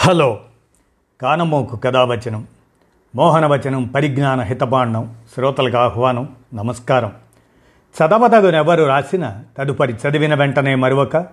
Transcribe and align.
Hello. 0.00 0.40
కానమోకు 1.22 1.76
కథావచనం 1.76 2.46
మోహనవచనం 3.16 3.84
పరిజ్ఞాన 3.84 4.40
హితపాండం 4.40 5.14
శ్రోతలకు 5.34 5.76
ఆహ్వానం 5.76 6.28
నమస్కారం. 6.54 7.12
చదవదగునెవరు 7.96 8.84
రాసిన 8.84 9.42
తదుపరి 9.58 9.92
చదివిన 9.92 10.34
వెంటనే 10.34 10.74
మరొక 10.74 11.26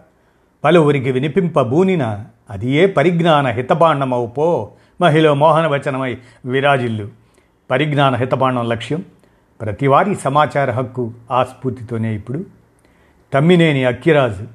పలువురికి 0.63 1.11
వినిపింపబూనిన 1.11 2.25
అది 2.49 2.71
ఏ 2.71 2.85
పరిజ్ఞాన 2.85 3.47
హితపాండమవు 3.47 4.27
పో 4.27 4.71
మహిళ 5.01 5.31
మోహనవచనమై 5.31 6.17
విరాజిల్లు. 6.45 7.09
పరిజ్ఞాన 7.71 8.15
హితపాండం 8.15 8.69
లక్ష్యం 8.69 9.05
ప్రతివారీ 9.61 10.15
సమాచార 10.15 10.71
హక్కు 10.71 11.11
ఆ 11.31 11.43
స్ఫూర్తితోనే 11.43 12.15
ఇప్పుడు. 12.15 12.45
తమ్మినేని 13.33 13.85
అక్కిరాజు 13.85 14.47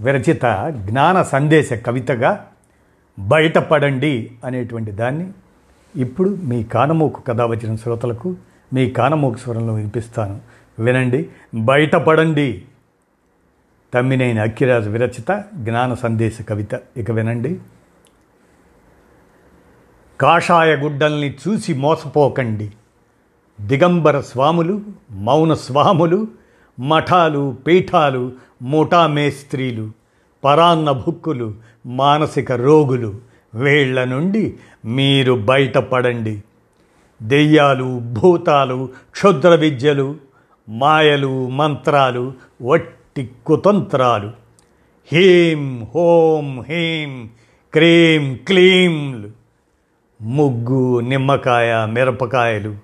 విరచిత 0.00 0.74
జ్ఞాన 0.76 1.22
సందేశ 1.22 1.72
కవితగా 1.72 2.46
బయటపడండి 3.18 4.32
అనేటువంటి 4.44 4.90
దాన్ని 4.90 5.32
ఇప్పుడు 5.96 6.38
మీ 6.42 6.64
కానమోకు 6.64 7.20
కథ 7.20 7.40
వచ్చిన 7.40 7.76
శ్రోతలకు 7.76 8.36
మీ 8.72 8.90
కానమోకు 8.90 9.36
స్వరంలో 9.36 9.74
వినిపిస్తాను. 9.74 10.40
వినండి. 10.78 11.28
బయటపడండి. 11.54 12.64
తమ్మినైన 13.94 14.40
అక్కిరాజు 14.40 14.90
విరచిత 14.90 15.44
జ్ఞాన 15.54 15.94
సందేశ 15.94 16.38
కవిత. 16.48 16.80
ఇక 16.96 17.10
వినండి. 17.10 17.58
కాషాయ 20.20 20.76
గుడ్డల్ని 20.76 21.36
చూసి 21.48 21.74
మోసపోకండి. 21.74 22.72
దిగంబర 23.60 24.20
స్వాములు 24.20 24.80
మౌన 25.10 25.54
స్వాములు 25.54 26.28
మఠాలు 26.80 27.56
పీఠాలు 27.66 28.32
ముఠా 28.62 29.06
మేస్త్రీలు 29.06 29.92
పరాన్న 30.44 30.92
భుక్కులు 30.92 31.54
మానసిక 31.86 32.52
రోగులు 32.52 33.14
వేళ్ళ 33.54 34.04
నుండి 34.04 34.54
మీరు 34.84 35.32
బయటపడండి. 35.32 36.42
దెయ్యాలు 37.22 37.98
భూతాలు 37.98 38.88
క్షుద్ర 39.10 39.54
విద్యలు 39.54 40.16
మాయలు 40.68 41.48
మంత్రాలు 41.48 42.32
వట్టి 42.62 43.30
కుతంత్రాలు. 43.46 44.30
హీం 45.12 45.86
హోం 45.94 46.62
హీం 46.62 47.30
క్రీం 47.72 48.34
క్లీంలు 48.46 49.28
ముగ్గు 50.22 51.00
నిమ్మకాయ 51.00 51.86
మిరపకాయలు. 51.86 52.76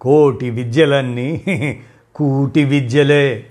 కోటి 0.00 0.50
విద్యలన్నీ 0.50 1.44
కూటి 2.14 2.64
విద్యలే. 2.64 3.46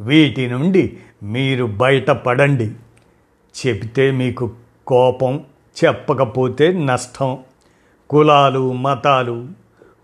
వీటి 0.00 0.46
నుండి 0.46 0.98
మీరు 1.22 1.64
బయటపడండి. 1.64 2.70
చెబితే 3.66 4.10
మీకు 4.10 4.50
కోపం 4.86 5.44
చెప్పకపోతే 5.84 6.72
నష్టం. 6.72 7.38
కులాలు 8.10 8.72
మతాలు 8.72 9.48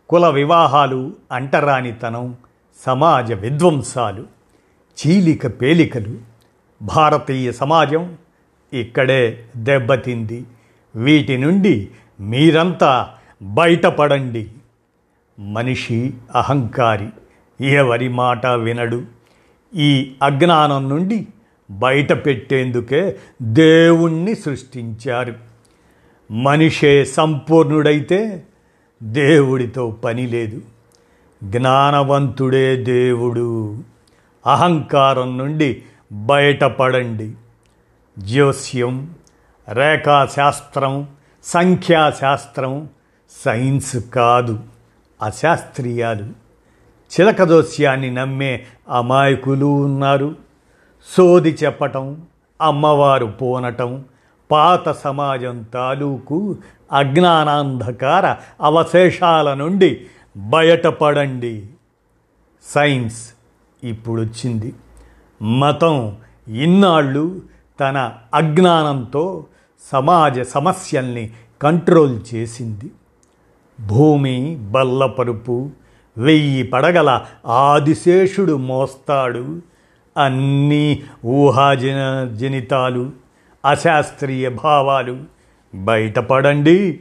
కుల 0.08 0.28
వివాహాలు 0.28 1.12
అంటరానితనం 1.32 2.36
సమాజ 2.86 3.32
విధ్వంసాలు 3.32 4.26
చీలిక 4.98 5.60
పేలికలు 5.60 6.18
భారతీయ 6.82 7.52
సమాజం 7.52 8.16
ఇక్కడే 8.72 9.44
దెబ్బతింది. 9.56 10.44
వీటి 10.94 11.38
నుండి 11.38 11.88
మీరంతా 12.20 13.08
బయటపడండి. 13.42 14.50
మనిషి 15.38 16.14
అహంకారి 16.34 17.08
ఎవరి 17.66 18.08
మాట 18.08 18.46
వినడు. 18.46 19.02
ఈ 19.74 20.14
అజ్ఞానం 20.22 20.88
నుండి 20.88 21.26
బయట 21.70 22.12
పెట్టేందుకే 22.12 23.18
దేవుణ్ణి 23.42 24.34
సృష్టించారు. 24.34 25.34
మనిషే 26.32 27.04
సంపూర్ణుడైతే 27.04 28.42
దేవుడితో 29.02 29.90
పని 29.90 30.26
లేదు. 30.26 30.62
జ్ఞానవంతుడే 31.44 32.76
దేవుడు. 32.76 33.78
అహంకారం 34.46 35.38
నుండి 35.38 35.82
బయటపడండి. 36.12 37.32
జ్యోస్యం 38.18 39.14
రేఖాశాస్త్రం 39.72 41.08
సంఖ్యాశాస్త్రం 41.44 42.88
సైన్స్ 43.44 43.96
కాదు 43.96 44.60
అశాస్త్రీయాలు. 45.22 46.41
చిలక 47.20 47.42
దోస్యాన్ని 47.42 48.10
నమ్మే 48.10 48.64
అమాయకులు 48.90 49.66
ఉన్నారు. 49.66 50.34
సోది 51.16 51.58
చెప్పటం 51.64 52.22
అమ్మవారు 52.62 53.26
పోనటం 53.26 54.04
పాత 54.50 54.92
సమాజం 54.92 55.62
తాలూకు 55.74 56.56
అజ్ఞానాంధకార 56.92 58.36
అవశేషాల 58.60 59.54
నుండి 59.54 60.06
బయటపడండి. 60.36 61.66
సైన్స్ 62.74 63.32
ఇప్పుడొచ్చింది. 63.84 64.74
మతం 65.42 66.16
ఇన్నాళ్ళు 66.48 67.42
తన 67.80 68.12
అజ్ఞానంతో 68.34 69.44
సమాజ 69.92 70.40
సమస్యల్ని 70.40 71.30
కంట్రోల్ 71.62 72.20
చేసింది. 72.34 72.90
భూమి 73.86 74.56
బల్లపరుపు 74.70 75.70
వెయ్యి 76.18 76.62
పడగల 76.62 77.24
ఆదిశేషుడు 77.46 78.56
మోస్తాడు. 78.56 79.62
అన్నీ 80.16 81.02
ఊహాజన 81.26 82.30
జనితాలు 82.34 83.10
అశాస్త్రీయ 83.70 84.48
భావాలు. 84.48 85.18
బయటపడండి. 85.74 87.00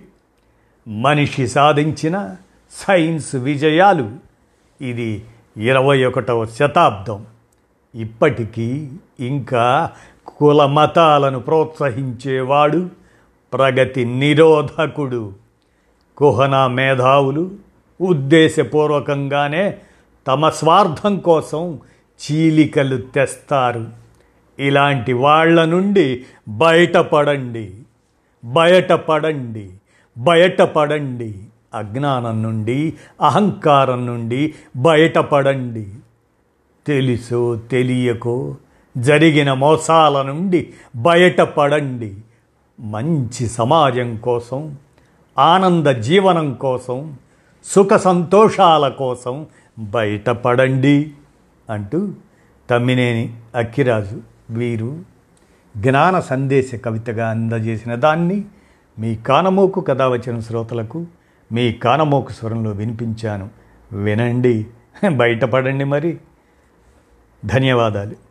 మనిషి 0.88 1.47
సాధించిన 1.47 2.35
సైన్స్ 2.88 3.35
విజయాలు. 3.35 4.11
ఇది 4.81 5.25
ఇరవై 5.57 6.03
ఒకటవ 6.03 6.45
శతాబ్దం. 6.45 7.25
ఇప్పటికీ 7.95 8.89
ఇంకా 9.19 9.91
కుల 10.28 10.66
మతాలను 10.66 11.39
ప్రోత్సహించేవాడు 11.39 12.89
ప్రగతి 13.53 14.05
నిరోధకుడు. 14.05 15.33
కుహనా 16.17 16.67
మేధావులు 16.67 17.51
ఉద్దేశపూర్వకంగానే 18.01 19.78
తమ 20.28 20.50
స్వార్థం 20.50 21.17
కోసం 21.17 21.79
చీలికలు 22.22 22.97
తెస్తారు. 22.97 23.85
ఇలాంటి 24.59 25.13
వాళ్ళ 25.13 25.66
నుండి 25.66 26.25
బయటపడండి. 26.47 27.73
బయటపడండి. 28.45 29.69
బయటపడండి. 30.17 31.40
అజ్ఞానం 31.75 32.44
నుండి 32.44 32.94
అహంకారం 33.22 34.06
నుండి 34.06 34.53
బయటపడండి. 34.75 35.88
తెలుసో 36.88 37.56
తెలియకో 37.56 38.56
జరిగిన 38.97 39.53
మోసాల 39.53 40.22
నుండి 40.22 40.73
బయటపడండి. 40.95 42.16
మంచి 42.79 43.47
సమాజం 43.47 44.16
కోసం 44.16 44.75
ఆనంద 45.40 45.88
జీవనం 45.88 46.53
కోసం 46.53 47.16
సుఖ 47.63 47.94
సంతోషాల 47.94 48.89
కోసం 48.89 49.45
బయటపడండి 49.79 51.13
అంటూ 51.69 52.11
తమ్మినేని 52.69 53.35
అక్కిరాజు 53.55 54.22
వీరు 54.49 54.99
జ్ఞాన 55.77 56.19
సందేశ 56.19 56.75
కవితగా 56.75 57.29
అందజేసిన 57.29 57.95
దాన్ని 57.95 58.45
మీ 58.99 59.16
కానమోకు 59.16 59.81
కథ 59.81 60.01
వచ్చిన 60.01 60.39
శ్రోతలకు 60.39 61.05
మీ 61.51 61.73
కానమోకు 61.73 62.31
స్వరంలో 62.31 62.72
వినిపించాను. 62.72 63.49
వినండి. 63.93 64.67
బయటపడండి 65.16 65.83
మరి. 65.83 66.17
ధన్యవాదాలు. 67.45 68.30